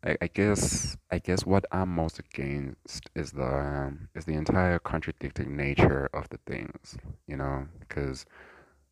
[0.04, 4.78] I, I guess I guess what I'm most against is the um, is the entire
[4.78, 8.24] contradicting nature of the things, you know, because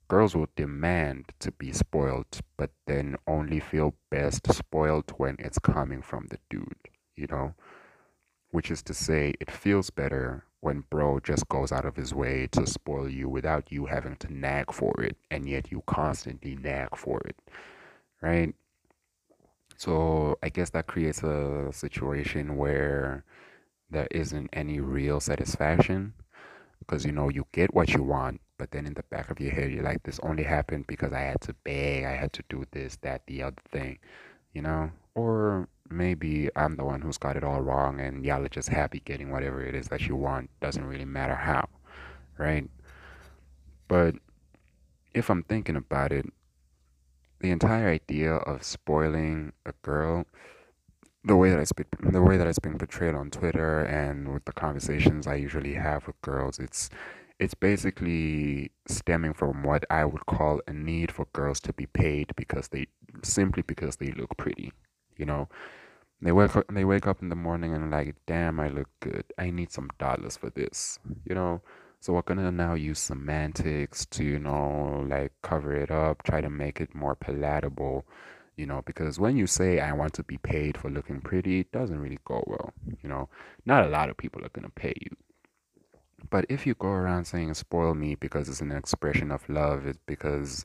[0.08, 6.02] girls will demand to be spoiled, but then only feel best spoiled when it's coming
[6.02, 7.54] from the dude, you know,
[8.50, 12.48] which is to say, it feels better when bro just goes out of his way
[12.50, 16.96] to spoil you without you having to nag for it, and yet you constantly nag
[16.96, 17.37] for it,
[18.22, 18.55] right?
[19.77, 23.24] So I guess that creates a situation where
[23.90, 26.14] there isn't any real satisfaction
[26.79, 29.53] because you know you get what you want, but then in the back of your
[29.53, 32.64] head you're like, this only happened because I had to beg, I had to do
[32.72, 33.98] this, that, the other thing,
[34.55, 34.90] you know?
[35.14, 39.01] Or maybe I'm the one who's got it all wrong and y'all are just happy
[39.05, 41.68] getting whatever it is that you want, doesn't really matter how,
[42.38, 42.68] right?
[43.88, 44.14] But
[45.14, 46.27] if I'm thinking about it,
[47.40, 50.27] the entire idea of spoiling a girl
[51.25, 54.44] the way that it's been, the way that it's been portrayed on Twitter and with
[54.44, 56.90] the conversations I usually have with girls, it's
[57.40, 62.33] it's basically stemming from what I would call a need for girls to be paid
[62.37, 62.87] because they
[63.23, 64.73] simply because they look pretty.
[65.16, 65.48] You know,
[66.20, 69.24] they wake up they wake up in the morning and like, damn, I look good.
[69.38, 70.98] I need some dollars for this.
[71.24, 71.62] You know,
[72.00, 76.50] so we're gonna now use semantics to, you know, like cover it up, try to
[76.50, 78.07] make it more palatable,
[78.57, 81.72] you know, because when you say I want to be paid for looking pretty, it
[81.72, 82.72] doesn't really go well.
[83.03, 83.29] You know,
[83.66, 85.16] not a lot of people are gonna pay you.
[86.31, 89.98] But if you go around saying spoil me because it's an expression of love, it's
[90.07, 90.64] because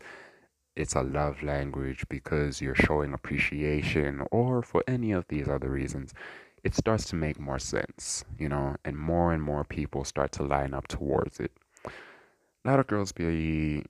[0.80, 6.14] it's a love language, because you're showing appreciation, or for any of these other reasons,
[6.64, 10.44] it starts to make more sense, you know, and more and more people start to
[10.44, 11.52] line up towards it.
[11.86, 13.84] A lot of girls be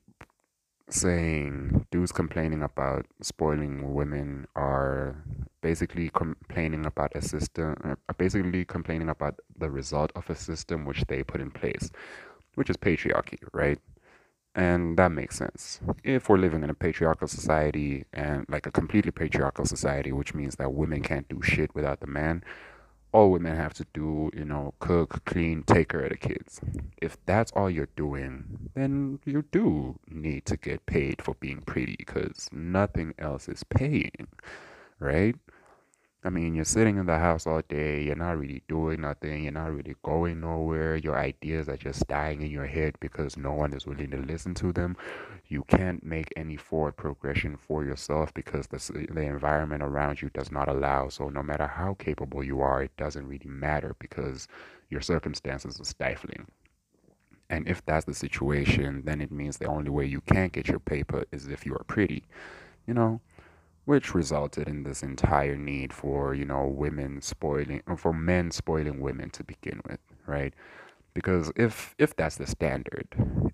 [0.89, 5.23] saying dudes complaining about spoiling women are
[5.61, 10.85] basically complaining about a system, are uh, basically complaining about the result of a system
[10.85, 11.91] which they put in place,
[12.55, 13.79] which is patriarchy, right?
[14.59, 15.79] And that makes sense.
[16.03, 20.57] If we're living in a patriarchal society and like a completely patriarchal society, which means
[20.57, 22.43] that women can't do shit without the man,
[23.13, 26.59] all women have to do, you know, cook, clean, take care of the kids.
[27.01, 31.95] If that's all you're doing, then you do need to get paid for being pretty
[31.97, 34.27] because nothing else is paying,
[34.99, 35.37] right?
[36.21, 39.53] I mean, you're sitting in the house all day, you're not really doing nothing, you're
[39.53, 43.73] not really going nowhere, your ideas are just dying in your head because no one
[43.73, 44.97] is willing to listen to them.
[45.47, 50.51] You can't make any forward progression for yourself because the, the environment around you does
[50.51, 51.07] not allow.
[51.07, 54.49] So, no matter how capable you are, it doesn't really matter because
[54.89, 56.47] your circumstances are stifling.
[57.49, 60.79] And if that's the situation, then it means the only way you can get your
[60.79, 62.25] paper is if you are pretty.
[62.85, 63.21] You know,
[63.89, 68.99] which resulted in this entire need for you know women spoiling or for men spoiling
[68.99, 70.53] women to begin with right?
[71.15, 73.07] Because if if that's the standard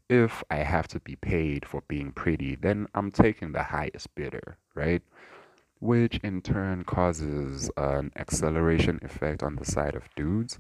[0.10, 4.58] if i have to be paid for being pretty then i'm taking the highest bidder
[4.76, 5.02] right?
[5.80, 10.60] Which in turn causes an acceleration effect on the side of dudes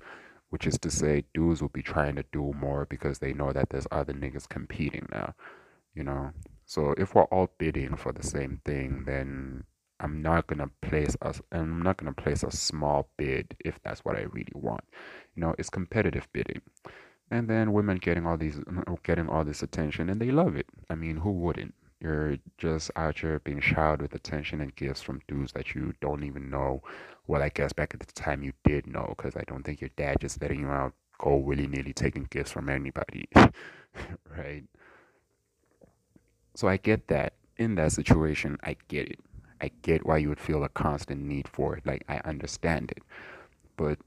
[0.51, 3.71] which is to say dudes will be trying to do more because they know that
[3.71, 5.33] there's other niggas competing now
[5.93, 6.31] you know
[6.65, 9.63] so if we're all bidding for the same thing, then
[9.99, 11.41] I'm not gonna place us.
[11.51, 14.84] I'm not gonna place a small bid if that's what I really want.
[15.36, 16.62] You know, it's competitive bidding,
[17.32, 18.60] and then women getting all these,
[19.04, 20.67] getting all this attention, and they love it.
[20.89, 21.73] I mean, who wouldn't?
[22.01, 26.23] You're just out here being showered with attention and gifts from dudes that you don't
[26.23, 26.84] even know.
[27.28, 29.89] Well, I guess back at the time you did know, because I don't think your
[29.95, 33.28] dad just letting you out go willy nilly taking gifts from anybody,
[34.38, 34.63] right?
[36.55, 37.33] So I get that.
[37.57, 39.19] In that situation, I get it.
[39.61, 41.85] I get why you would feel a constant need for it.
[41.85, 43.01] Like, I understand it.
[43.77, 43.97] But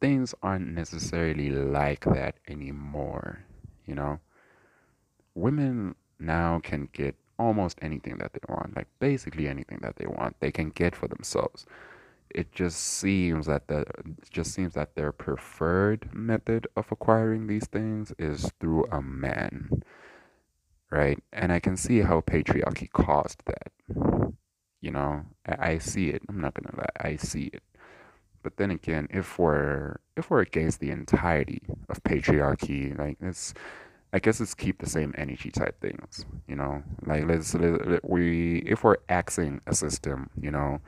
[0.00, 3.40] things aren't necessarily like that anymore,
[3.86, 4.20] you know?
[5.34, 10.36] Women now can get almost anything that they want, like basically anything that they want,
[10.40, 11.66] they can get for themselves.
[12.28, 17.66] It just seems that the it just seems that their preferred method of acquiring these
[17.66, 19.82] things is through a man
[20.90, 21.22] right?
[21.32, 23.72] And I can see how patriarchy caused that.
[24.80, 26.22] You know, I, I see it.
[26.28, 27.62] I'm not gonna lie, I see it.
[28.42, 33.54] But then again, if we're if we're against the entirety of patriarchy, like it's
[34.12, 36.82] I guess it's keep the same energy type things, you know.
[37.06, 40.80] Like let's let, we if we're axing a system, you know,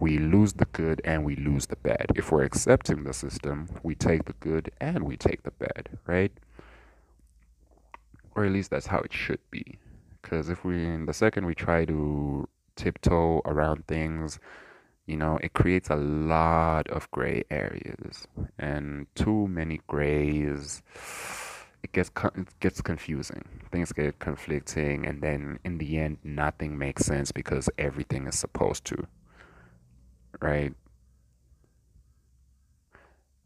[0.00, 2.06] we lose the good and we lose the bad.
[2.16, 6.32] If we're accepting the system, we take the good and we take the bad, right?
[8.40, 9.78] Or at least that's how it should be.
[10.22, 14.38] Because if we, in the second we try to tiptoe around things,
[15.06, 18.26] you know, it creates a lot of gray areas.
[18.58, 20.82] And too many grays,
[21.82, 23.44] it gets it gets confusing.
[23.70, 28.84] Things get conflicting, and then in the end, nothing makes sense because everything is supposed
[28.86, 29.06] to
[30.40, 30.72] right?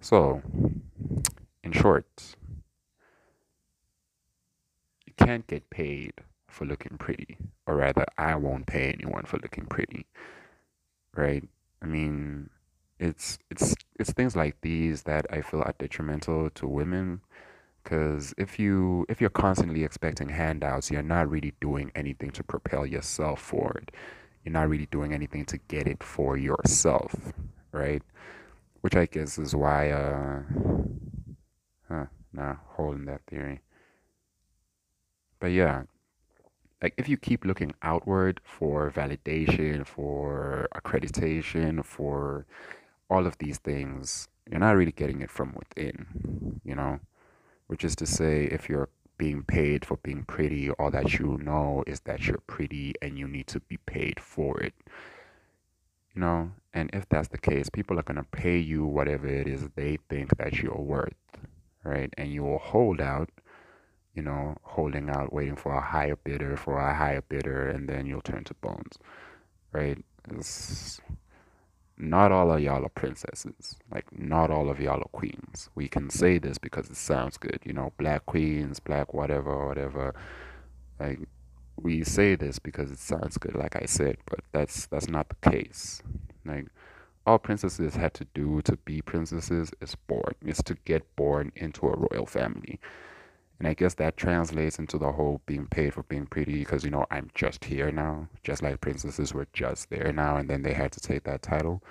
[0.01, 0.43] So,
[1.63, 2.37] in short,
[5.17, 6.13] can't get paid
[6.49, 10.07] for looking pretty, or rather, I won't pay anyone for looking pretty,
[11.17, 11.45] right?
[11.83, 12.51] I mean,
[12.99, 17.21] it's it's it's things like these that I feel are detrimental to women
[17.83, 22.87] because if you if you're constantly expecting handouts you're not really doing anything to propel
[22.87, 23.91] yourself forward
[24.45, 27.15] you're not really doing anything to get it for yourself,
[27.73, 28.03] right?
[28.83, 30.43] Which I guess is why, uh,
[31.89, 33.61] huh, nah, holding that theory.
[35.45, 35.83] But yeah,
[36.81, 42.47] like if you keep looking outward for validation, for accreditation, for
[43.11, 46.99] all of these things, you're not really getting it from within, you know?
[47.67, 50.71] Which is to say, if you're being paid for being pretty.
[50.71, 54.59] All that you know is that you're pretty and you need to be paid for
[54.61, 54.73] it.
[56.15, 59.47] You know, and if that's the case, people are going to pay you whatever it
[59.47, 61.13] is they think that you're worth,
[61.83, 62.11] right?
[62.17, 63.29] And you will hold out,
[64.15, 68.07] you know, holding out, waiting for a higher bidder, for a higher bidder, and then
[68.07, 68.99] you'll turn to bones,
[69.73, 69.99] right?
[70.31, 71.01] It's,
[71.97, 73.77] not all of y'all are princesses.
[73.93, 75.71] Like, not all of y'all are queens.
[75.75, 80.15] We can say this because it sounds good, you know, black queens, black whatever, whatever.
[80.99, 81.21] Like,
[81.77, 85.51] we say this because it sounds good, like I said, but that's that's not the
[85.51, 86.03] case.
[86.45, 86.67] Like,
[87.27, 91.87] all princesses had to do to be princesses is born, is to get born into
[91.87, 92.79] a royal family.
[93.59, 96.91] And I guess that translates into the whole being paid for being pretty because, you
[96.91, 100.73] know, I'm just here now, just like princesses were just there now and then they
[100.75, 101.83] had to take that title.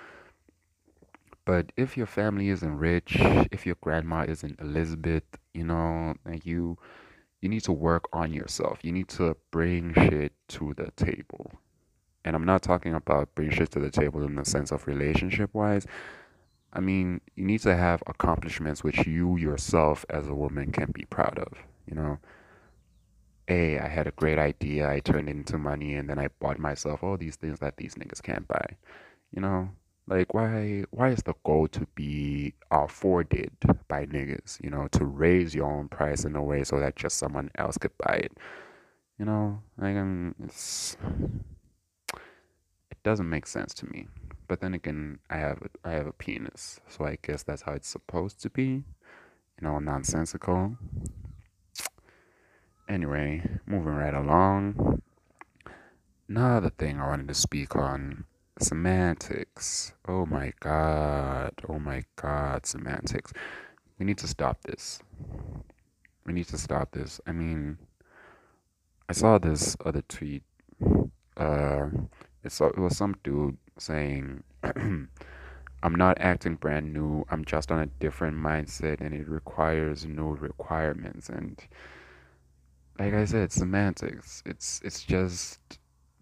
[1.46, 6.78] But if your family isn't rich, if your grandma isn't Elizabeth, you know, like you
[7.40, 8.78] you need to work on yourself.
[8.82, 11.52] You need to bring shit to the table.
[12.24, 15.52] And I'm not talking about bring shit to the table in the sense of relationship
[15.52, 15.86] wise.
[16.74, 21.04] I mean, you need to have accomplishments which you yourself as a woman can be
[21.04, 21.52] proud of,
[21.86, 22.18] you know.
[23.46, 26.58] Hey, I had a great idea, I turned it into money, and then I bought
[26.58, 28.76] myself all these things that these niggas can't buy.
[29.32, 29.70] You know?
[30.06, 33.52] Like why why is the goal to be afforded
[33.88, 37.16] by niggas, you know, to raise your own price in a way so that just
[37.16, 38.32] someone else could buy it?
[39.18, 40.98] You know, like um, it's
[42.90, 44.08] it doesn't make sense to me.
[44.46, 47.72] But then again, I have a, I have a penis, so I guess that's how
[47.72, 48.84] it's supposed to be.
[49.60, 50.76] You know, nonsensical.
[52.88, 55.00] Anyway, moving right along.
[56.28, 58.24] Another thing I wanted to speak on
[58.58, 59.92] semantics.
[60.06, 61.52] Oh my god.
[61.68, 63.32] Oh my god, semantics.
[63.98, 65.00] We need to stop this.
[66.26, 67.20] We need to stop this.
[67.26, 67.78] I mean,
[69.08, 70.42] I saw this other tweet.
[71.36, 71.86] Uh,
[72.42, 77.24] it's it was some dude saying, I'm not acting brand new.
[77.30, 81.28] I'm just on a different mindset and it requires new requirements.
[81.28, 81.60] And
[82.98, 84.42] like I said, semantics.
[84.46, 85.58] It's it's just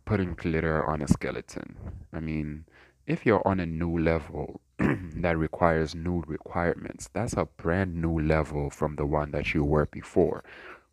[0.05, 1.77] putting glitter on a skeleton.
[2.13, 2.65] I mean,
[3.07, 8.71] if you're on a new level that requires new requirements, that's a brand new level
[8.71, 10.43] from the one that you were before,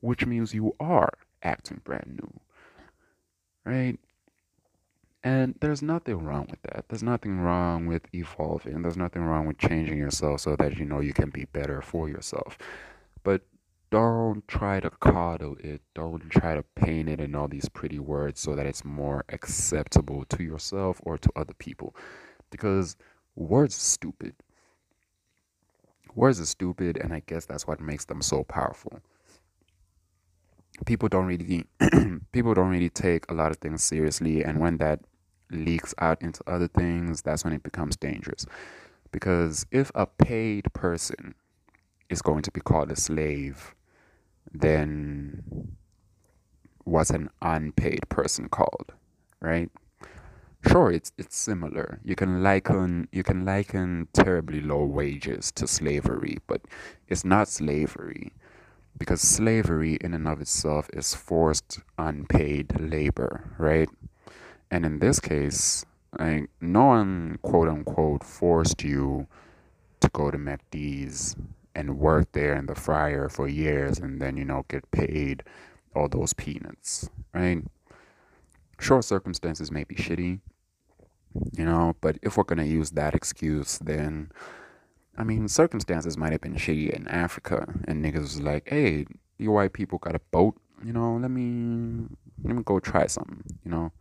[0.02, 2.40] which means you are acting brand new.
[3.66, 4.00] Right?
[5.24, 6.86] And there's nothing wrong with that.
[6.88, 8.82] There's nothing wrong with evolving.
[8.82, 12.08] There's nothing wrong with changing yourself so that you know you can be better for
[12.08, 12.58] yourself.
[13.24, 13.42] But
[13.92, 15.82] don't try to coddle it.
[15.96, 20.24] Don't try to paint it in all these pretty words so that it's more acceptable
[20.30, 21.96] to yourself or to other people.
[22.50, 22.96] Because
[23.36, 24.36] words are stupid.
[26.16, 29.00] Words are stupid, and I guess that's what makes them so powerful.
[30.86, 31.66] People don't really
[32.32, 35.02] people don't really take a lot of things seriously, and when that
[35.52, 38.46] leaks out into other things, that's when it becomes dangerous.
[39.12, 41.36] Because if a paid person
[42.10, 43.76] is going to be called a slave,
[44.54, 45.76] then
[46.84, 48.94] what's an unpaid person called,
[49.42, 49.70] right?
[50.68, 52.00] Sure, it's it's similar.
[52.04, 56.62] You can liken you can liken terribly low wages to slavery, but
[57.08, 58.34] it's not slavery
[58.98, 63.90] because slavery in and of itself is forced unpaid labor, right?
[64.72, 65.86] And in this case,
[66.18, 69.28] like no one quote unquote forced you
[70.00, 71.36] to go to McD's
[71.76, 75.44] and work there in the fryer for years and then you know get paid
[75.96, 77.64] all those peanuts, right?
[78.80, 80.40] Sure, circumstances may be shitty,
[81.58, 84.32] you know, but if we're gonna use that excuse, then
[85.18, 89.06] I mean, circumstances might have been shitty in Africa, and niggas was like, "Hey,
[89.38, 91.18] you white people got a boat, you know?
[91.18, 92.08] Let me
[92.44, 93.92] let me go try something, you know."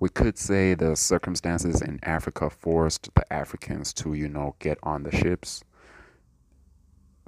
[0.00, 5.02] We could say the circumstances in Africa forced the Africans to, you know, get on
[5.02, 5.62] the ships.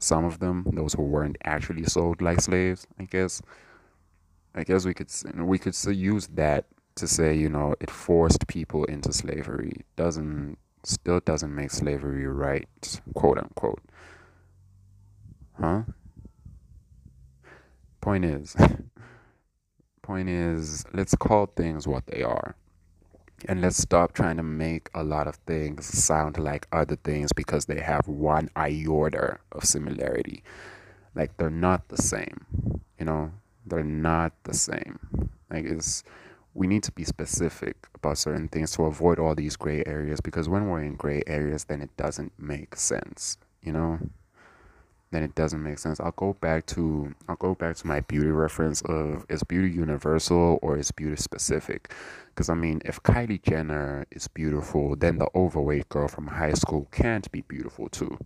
[0.00, 3.42] Some of them, those who weren't actually sold like slaves, I guess.
[4.54, 6.64] I guess we could we could use that
[6.96, 12.68] to say, you know, it forced people into slavery doesn't still doesn't make slavery right,
[13.14, 13.82] quote unquote.
[15.60, 15.82] Huh?
[18.00, 18.56] Point is,
[20.02, 22.56] point is, let's call things what they are.
[23.48, 27.66] And let's stop trying to make a lot of things sound like other things because
[27.66, 30.42] they have one iota of similarity.
[31.14, 32.46] Like they're not the same,
[32.98, 33.32] you know?
[33.66, 34.98] They're not the same.
[35.50, 36.02] Like it's
[36.54, 40.48] we need to be specific about certain things to avoid all these gray areas because
[40.48, 43.98] when we're in gray areas then it doesn't make sense you know
[45.12, 48.30] then it doesn't make sense i'll go back to i'll go back to my beauty
[48.30, 51.92] reference of is beauty universal or is beauty specific
[52.28, 56.88] because i mean if kylie jenner is beautiful then the overweight girl from high school
[56.90, 58.18] can't be beautiful too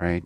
[0.00, 0.24] right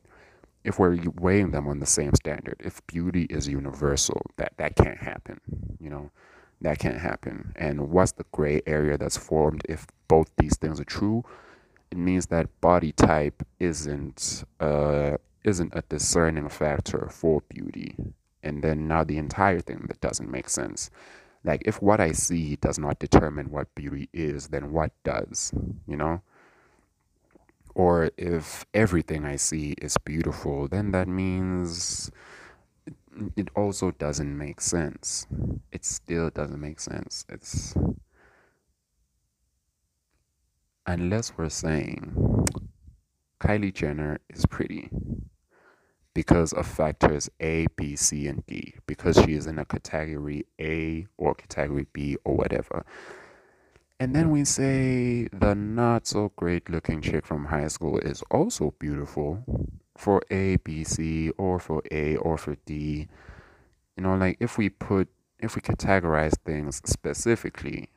[0.64, 4.98] if we're weighing them on the same standard if beauty is universal that that can't
[4.98, 5.40] happen
[5.78, 6.10] you know
[6.60, 7.52] that can't happen.
[7.56, 11.24] And what's the gray area that's formed if both these things are true?
[11.90, 17.96] It means that body type isn't uh, isn't a discerning factor for beauty.
[18.42, 20.90] And then now the entire thing that doesn't make sense.
[21.44, 25.54] Like if what I see does not determine what beauty is, then what does?
[25.86, 26.20] You know?
[27.74, 32.10] Or if everything I see is beautiful, then that means
[33.36, 35.26] it also doesn't make sense.
[35.72, 37.24] It still doesn't make sense.
[37.28, 37.74] It's
[40.86, 42.46] unless we're saying
[43.40, 44.90] Kylie Jenner is pretty
[46.16, 51.06] because of factors A, B, C, and D, because she is in a category A
[51.18, 52.86] or category B or whatever.
[54.00, 58.72] And then we say the not so great looking chick from high school is also
[58.78, 59.44] beautiful
[59.94, 63.08] for A, B, C, or for A, or for D.
[63.98, 65.08] You know, like if we put,
[65.38, 67.90] if we categorize things specifically,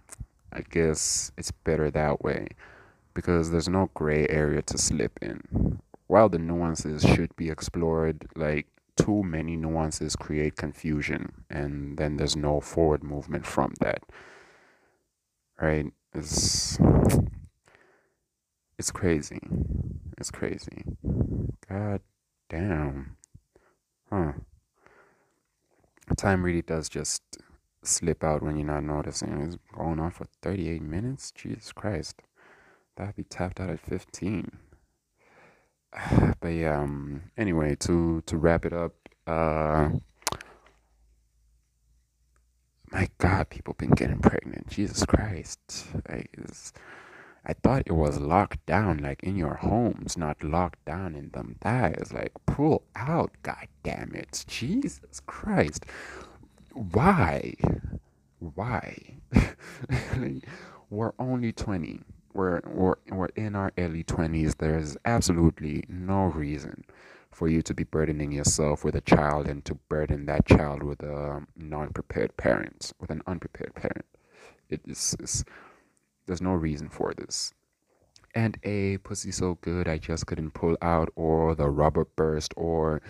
[0.52, 2.50] I guess it's better that way
[3.14, 5.80] because there's no gray area to slip in.
[6.10, 12.36] While the nuances should be explored, like too many nuances create confusion, and then there's
[12.36, 14.01] no forward movement from that.
[15.62, 15.86] Right?
[16.16, 16.80] It's
[18.80, 19.39] it's crazy.
[20.18, 20.84] It's crazy.
[21.70, 22.01] God
[22.49, 23.16] damn.
[24.10, 24.32] Huh.
[26.18, 27.22] Time really does just
[27.84, 29.43] slip out when you're not noticing.
[29.43, 31.32] It's going on for 38 minutes?
[31.32, 32.24] Jesus Christ.
[32.95, 34.57] That'd be tapped out at 15.
[36.42, 38.94] But yeah, um, anyway, to, to wrap it up,
[39.28, 39.90] uh,
[42.92, 44.68] my God, people been getting pregnant.
[44.70, 45.60] Jesus Christ.
[46.10, 46.32] Like,
[47.46, 51.56] I thought it was locked down, like in your homes, not locked down in them
[51.62, 52.12] thighs.
[52.14, 54.46] Like, pull out, god damn it.
[54.48, 55.86] Jesus Christ.
[56.74, 57.56] Why?
[58.40, 59.18] Why?
[60.90, 62.02] we're only 20.
[62.34, 64.58] We're, we're, we're in our early 20s.
[64.58, 66.86] There's absolutely no reason
[67.32, 71.02] for you to be burdening yourself with a child and to burden that child with
[71.04, 74.06] a non prepared parent, with an unprepared parent.
[74.70, 75.44] It is
[76.26, 77.54] there's no reason for this.
[78.36, 83.02] And a pussy so good I just couldn't pull out, or the rubber burst, or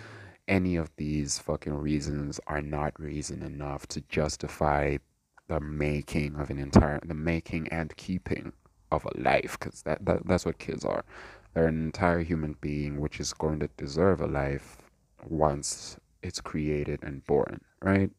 [0.48, 4.96] any of these fucking reasons are not reason enough to justify
[5.48, 8.54] the making of an entire, the making and keeping
[8.90, 11.04] of a life, because that, that that's what kids are.
[11.54, 14.78] They're an entire human being which is going to deserve a life
[15.28, 18.10] once it's created and born, right?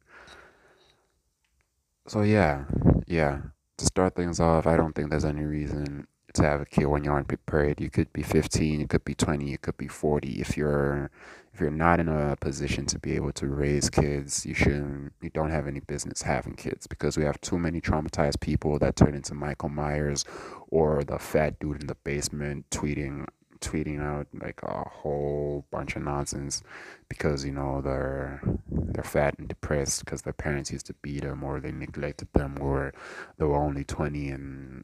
[2.08, 2.66] So yeah,
[3.08, 3.42] yeah
[3.78, 7.04] to start things off, I don't think there's any reason to have a kid when
[7.04, 7.82] you aren't prepared.
[7.82, 10.42] You could be 15, you could be 20, you could be 40.
[10.42, 11.12] If you're
[11.54, 15.30] if you're not in a position to be able to raise kids, you shouldn't you
[15.30, 19.16] don't have any business having kids because we have too many traumatized people that turn
[19.16, 20.26] into Michael Myers
[20.70, 23.28] or the fat dude in the basement tweeting
[23.62, 26.64] tweeting out like a whole bunch of nonsense
[27.08, 31.44] because you know they're they're fat and depressed because their parents used to beat them
[31.44, 32.92] or they neglected them or
[33.38, 34.84] they were only 20 and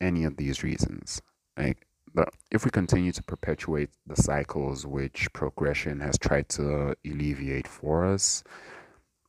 [0.00, 1.20] any of these reasons
[1.56, 7.68] like but if we continue to perpetuate the cycles which progression has tried to alleviate
[7.68, 8.42] for us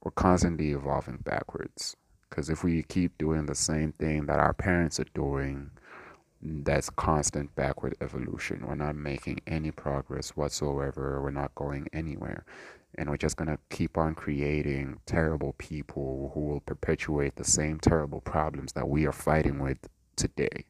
[0.03, 1.95] we're constantly evolving backwards
[2.30, 5.72] because if we keep doing the same thing that our parents are doing
[6.41, 8.65] that's constant backward evolution.
[8.68, 11.22] We're not making any progress whatsoever.
[11.22, 12.45] We're not going anywhere.
[12.95, 17.80] And we're just going to keep on creating terrible people who will perpetuate the same
[17.80, 19.80] terrible problems that we are fighting with
[20.18, 20.65] today.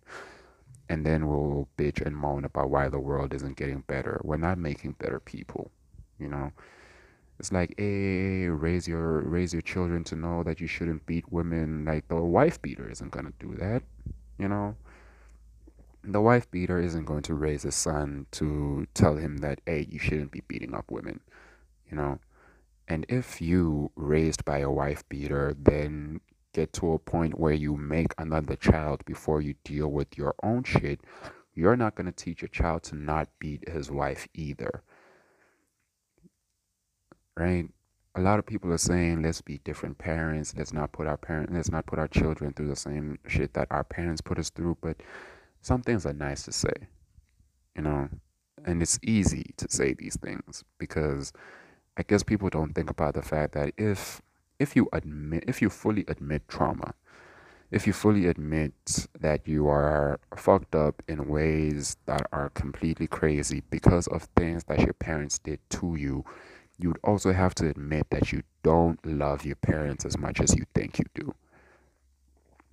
[0.89, 4.21] And then we'll bitch and moan about why the world isn't getting better.
[4.23, 5.71] We're not making better people,
[6.19, 6.51] you know?
[7.39, 11.85] It's like, hey, raise your raise your children to know that you shouldn't beat women.
[11.85, 13.83] Like the wife beater isn't gonna do that,
[14.39, 14.75] you know
[16.07, 19.99] the wife beater isn't going to raise his son to tell him that, hey, you
[19.99, 21.19] shouldn't be beating up women,
[21.89, 22.19] you know?
[22.87, 26.21] And if you, raised by a wife beater, then
[26.57, 30.63] get to a point where you make another child before you deal with your own
[30.63, 30.99] shit,
[31.53, 34.81] you're not going to teach your child to not beat his wife either.
[37.35, 37.69] Right?
[38.15, 41.53] A lot of people are saying let's be different parents, let's not put our parents
[41.53, 44.77] let's not put our children through the same shit that our parents put us through,
[44.81, 44.97] but
[45.61, 46.73] some things are nice to say,
[47.75, 48.09] you know,
[48.65, 51.31] and it's easy to say these things because
[51.95, 54.23] I guess people don't think about the fact that if
[54.59, 56.93] if you admit if you fully admit trauma,
[57.71, 63.63] if you fully admit that you are fucked up in ways that are completely crazy
[63.69, 66.23] because of things that your parents did to you,
[66.77, 70.65] you'd also have to admit that you don't love your parents as much as you
[70.73, 71.33] think you do.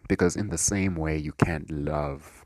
[0.09, 2.45] Because in the same way you can't love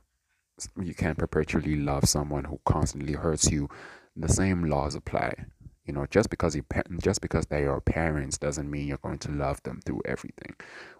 [0.81, 3.69] you can't perpetually love someone who constantly hurts you.
[4.17, 5.47] The same laws apply.
[5.89, 6.65] You know, just because you
[7.03, 10.55] just because they are parents doesn't mean you're going to love them through everything,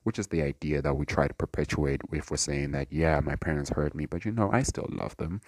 [0.05, 3.37] which is the idea that we try to perpetuate if we're saying that yeah, my
[3.37, 5.43] parents hurt me, but you know, I still love them.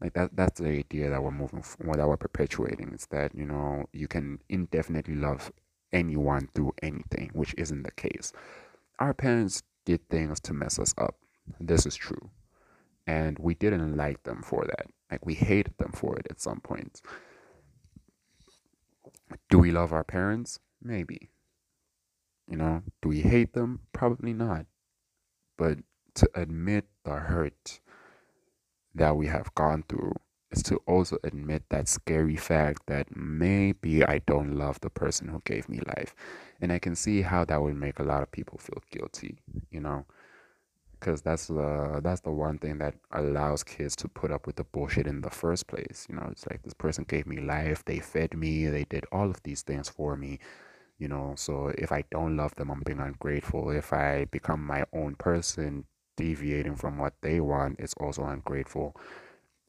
[0.00, 2.90] Like that that's the idea that we're moving for, that we're perpetuating.
[2.92, 5.52] It's that you know you can indefinitely love
[5.92, 8.32] anyone through anything, which isn't the case.
[8.98, 11.16] Our parents did things to mess us up.
[11.60, 12.30] This is true
[13.06, 14.86] and we didn't like them for that.
[15.10, 17.00] Like we hated them for it at some point.
[19.50, 20.60] Do we love our parents?
[20.82, 21.30] Maybe.
[22.48, 23.80] You know, do we hate them?
[23.92, 24.66] Probably not.
[25.58, 25.78] But
[26.14, 27.80] to admit the hurt
[28.94, 30.14] that we have gone through
[30.50, 35.40] is to also admit that scary fact that maybe I don't love the person who
[35.44, 36.14] gave me life.
[36.60, 39.38] And I can see how that would make a lot of people feel guilty,
[39.70, 40.06] you know
[41.00, 44.64] because that's the that's the one thing that allows kids to put up with the
[44.64, 46.28] bullshit in the first place you know?
[46.30, 49.62] It's like this person gave me life they fed me they did all of these
[49.62, 50.38] things for me
[50.98, 51.34] you know?
[51.36, 53.70] So if i don't love them i'm being ungrateful.
[53.70, 55.84] If i become my own person
[56.16, 58.96] deviating from what they want it's also ungrateful.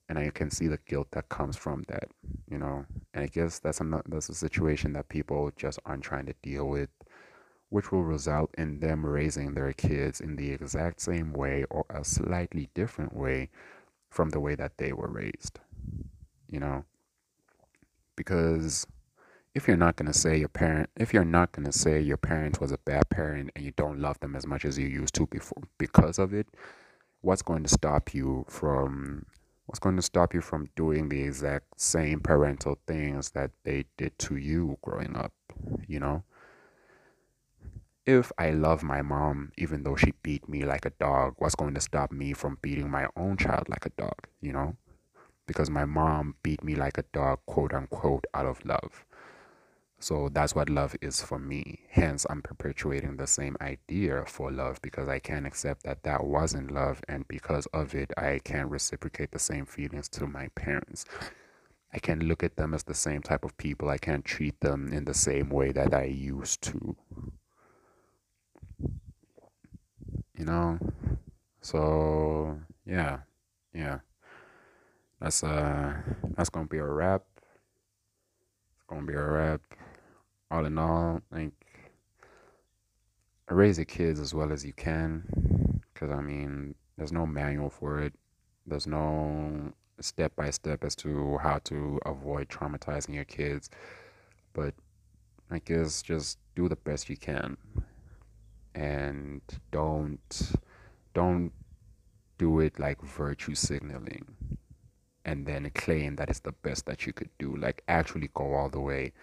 [0.09, 2.09] And i can see the guilt that comes from that
[2.49, 2.85] you know?
[3.13, 6.67] And i guess that's a that's a situation that people just aren't trying to deal
[6.67, 6.89] with
[7.71, 12.03] which will result in them raising their kids in the exact same way or a
[12.03, 13.49] slightly different way
[14.09, 15.57] from the way that they were raised.
[16.49, 16.83] You know?
[18.17, 18.85] Because
[19.55, 22.17] if you're not going to say your parent if you're not going to say your
[22.17, 25.15] parent was a bad parent and you don't love them as much as you used
[25.15, 26.47] to before because of it
[27.21, 29.25] what's going to stop you from
[29.65, 34.17] what's going to stop you from doing the exact same parental things that they did
[34.17, 35.33] to you growing up
[35.87, 36.23] you know
[38.05, 41.73] if I love my mom, even though she beat me like a dog, what's going
[41.75, 44.75] to stop me from beating my own child like a dog, you know?
[45.45, 49.05] Because my mom beat me like a dog, quote unquote, out of love.
[49.99, 51.81] So that's what love is for me.
[51.89, 56.71] Hence, I'm perpetuating the same idea for love because I can't accept that that wasn't
[56.71, 61.05] love, and because of it, I can't reciprocate the same feelings to my parents.
[61.93, 63.89] I can't look at them as the same type of people.
[63.89, 66.95] I can't treat them in the same way that I used to
[70.41, 70.79] you know?
[71.61, 73.19] So yeah
[73.75, 73.99] yeah.
[75.19, 75.93] That's uh
[76.35, 77.23] that's gonna be a wrap.
[78.73, 79.61] It's gonna be a wrap.
[80.49, 81.53] All in all like
[83.49, 87.99] raise your kids as well as you can because i mean There's no manual for
[87.99, 88.13] it.
[88.65, 93.69] There's no step by step as to how to avoid traumatizing your kids.
[94.53, 94.73] But
[95.51, 97.57] I guess just do the best you can
[98.75, 99.41] and
[99.71, 100.51] don't
[101.13, 101.51] don't
[102.37, 104.25] do it like virtue signaling
[105.25, 107.55] and then claim that it's the best that you could do.
[107.55, 109.13] Like actually go all the way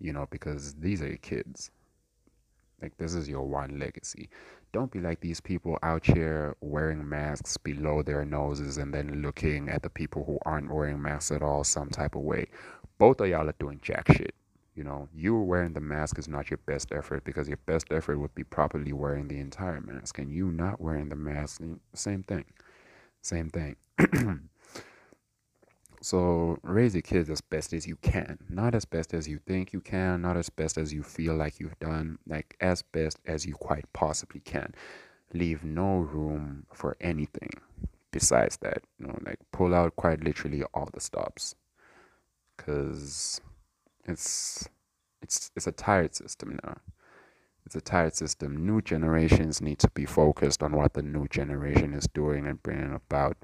[0.00, 1.70] you know because these are your kids.
[2.82, 4.28] Like this is your one legacy.
[4.72, 9.68] Don't be like these people out here wearing masks below their noses and then looking
[9.68, 12.46] at the people who aren't wearing masks at all some type of way.
[12.98, 14.34] Both of y'all are doing jack shit
[14.78, 18.16] you know, you wearing the mask is not your best effort because your best effort
[18.16, 21.60] would be properly wearing the entire mask, and you not wearing the mask,
[21.94, 22.44] same thing,
[23.20, 23.74] same thing.
[26.00, 29.72] so raise your kids as best as you can, not as best as you think
[29.72, 33.44] you can, not as best as you feel like you've done, like as best as
[33.44, 34.72] you quite possibly can.
[35.34, 37.50] Leave no room for anything
[38.12, 38.84] besides that.
[39.00, 41.56] You know, like pull out quite literally all the stops,
[42.56, 43.40] because
[44.08, 44.68] it's
[45.22, 46.78] it's it's a tired system now.
[47.66, 48.66] It's a tired system.
[48.66, 52.94] New generations need to be focused on what the new generation is doing and bringing
[52.94, 53.36] about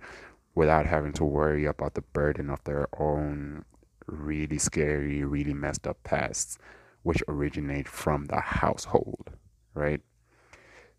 [0.55, 3.65] without having to worry about the burden of their own
[4.07, 6.59] really scary, really messed up pasts,
[7.03, 9.31] which originate from the household,
[9.75, 10.01] right?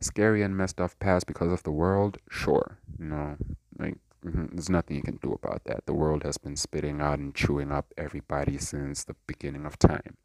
[0.02, 2.78] Scary and messed up past because of the world, sure.
[3.00, 3.38] Know,
[3.80, 4.56] like Mm-hmm.
[4.56, 5.86] There's nothing you can do about that.
[5.86, 10.18] The world has been spitting out and chewing up everybody since the beginning of time.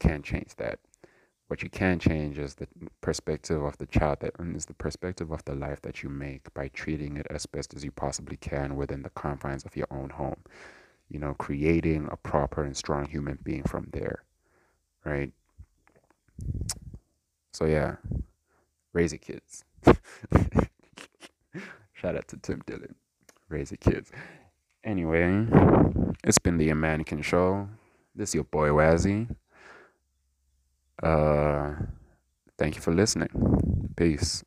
[0.00, 0.80] Can't change that.
[1.46, 2.66] What you can change is the
[3.00, 6.68] perspective of the child that is the perspective of the life that you make by
[6.68, 10.42] treating it as best as you possibly can within the confines of your own home.
[11.08, 14.22] You know, creating a proper and strong human being from there.
[15.04, 15.32] Right?
[17.52, 17.96] So yeah.
[18.92, 19.64] Raise your kids.
[21.92, 22.94] Shout out to Tim Dillon
[23.50, 24.10] raise kids.
[24.84, 25.46] Anyway,
[26.24, 27.68] it's been the Amannequin Show.
[28.14, 29.28] This is your boy Wazzy.
[31.02, 31.72] Uh,
[32.58, 33.92] thank you for listening.
[33.96, 34.42] Peace.